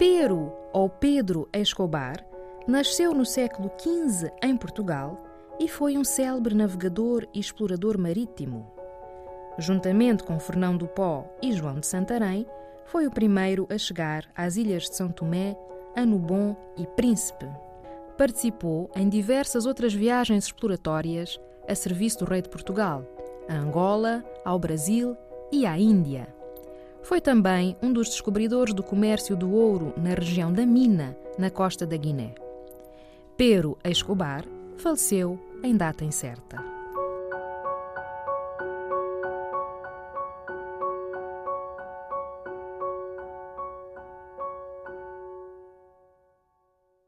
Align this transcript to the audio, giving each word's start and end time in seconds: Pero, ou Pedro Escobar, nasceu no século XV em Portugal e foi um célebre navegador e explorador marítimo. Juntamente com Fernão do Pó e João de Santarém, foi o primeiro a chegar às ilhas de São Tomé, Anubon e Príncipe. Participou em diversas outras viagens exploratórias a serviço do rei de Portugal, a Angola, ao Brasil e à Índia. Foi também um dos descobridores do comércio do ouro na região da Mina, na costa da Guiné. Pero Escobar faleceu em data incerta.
Pero, 0.00 0.50
ou 0.72 0.88
Pedro 0.88 1.46
Escobar, 1.52 2.24
nasceu 2.66 3.12
no 3.12 3.26
século 3.26 3.70
XV 3.78 4.32
em 4.42 4.56
Portugal 4.56 5.22
e 5.60 5.68
foi 5.68 5.98
um 5.98 6.04
célebre 6.04 6.54
navegador 6.54 7.26
e 7.34 7.38
explorador 7.38 7.98
marítimo. 7.98 8.66
Juntamente 9.58 10.24
com 10.24 10.40
Fernão 10.40 10.74
do 10.74 10.88
Pó 10.88 11.30
e 11.42 11.52
João 11.52 11.78
de 11.78 11.86
Santarém, 11.86 12.46
foi 12.86 13.06
o 13.06 13.10
primeiro 13.10 13.68
a 13.68 13.76
chegar 13.76 14.24
às 14.34 14.56
ilhas 14.56 14.84
de 14.84 14.96
São 14.96 15.10
Tomé, 15.10 15.54
Anubon 15.94 16.56
e 16.78 16.86
Príncipe. 16.86 17.46
Participou 18.16 18.90
em 18.96 19.06
diversas 19.06 19.66
outras 19.66 19.92
viagens 19.92 20.46
exploratórias 20.46 21.38
a 21.68 21.74
serviço 21.74 22.20
do 22.20 22.24
rei 22.24 22.40
de 22.40 22.48
Portugal, 22.48 23.04
a 23.46 23.54
Angola, 23.54 24.24
ao 24.46 24.58
Brasil 24.58 25.14
e 25.52 25.66
à 25.66 25.78
Índia. 25.78 26.39
Foi 27.10 27.20
também 27.20 27.76
um 27.82 27.92
dos 27.92 28.08
descobridores 28.08 28.72
do 28.72 28.84
comércio 28.84 29.34
do 29.34 29.52
ouro 29.52 29.92
na 29.96 30.10
região 30.10 30.52
da 30.52 30.64
Mina, 30.64 31.16
na 31.36 31.50
costa 31.50 31.84
da 31.84 31.96
Guiné. 31.96 32.36
Pero 33.36 33.76
Escobar 33.82 34.44
faleceu 34.76 35.36
em 35.64 35.76
data 35.76 36.04
incerta. 36.04 36.79